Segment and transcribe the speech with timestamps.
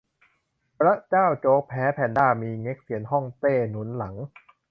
[0.79, 4.15] บร๊ะเจ้าโจ๊ก แพ้ แพนด้า มี เง็กเซียนฮ่องเต้หนุนหลัง